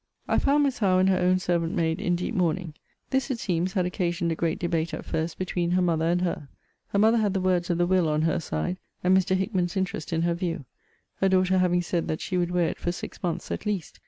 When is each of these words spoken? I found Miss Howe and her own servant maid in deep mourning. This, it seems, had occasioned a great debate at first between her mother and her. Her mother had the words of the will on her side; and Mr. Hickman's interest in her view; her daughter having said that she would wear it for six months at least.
I 0.27 0.39
found 0.39 0.63
Miss 0.63 0.79
Howe 0.79 0.97
and 0.97 1.09
her 1.09 1.19
own 1.19 1.37
servant 1.37 1.75
maid 1.75 2.01
in 2.01 2.15
deep 2.15 2.33
mourning. 2.33 2.73
This, 3.11 3.29
it 3.29 3.37
seems, 3.39 3.73
had 3.73 3.85
occasioned 3.85 4.31
a 4.31 4.35
great 4.35 4.57
debate 4.57 4.95
at 4.95 5.05
first 5.05 5.37
between 5.37 5.69
her 5.69 5.81
mother 5.83 6.05
and 6.05 6.23
her. 6.23 6.47
Her 6.87 6.97
mother 6.97 7.17
had 7.19 7.35
the 7.35 7.39
words 7.39 7.69
of 7.69 7.77
the 7.77 7.85
will 7.85 8.09
on 8.09 8.23
her 8.23 8.39
side; 8.39 8.77
and 9.03 9.15
Mr. 9.15 9.35
Hickman's 9.35 9.77
interest 9.77 10.11
in 10.11 10.23
her 10.23 10.33
view; 10.33 10.65
her 11.17 11.29
daughter 11.29 11.59
having 11.59 11.83
said 11.83 12.07
that 12.07 12.19
she 12.19 12.35
would 12.35 12.49
wear 12.49 12.69
it 12.69 12.79
for 12.79 12.91
six 12.91 13.21
months 13.21 13.51
at 13.51 13.67
least. 13.67 13.99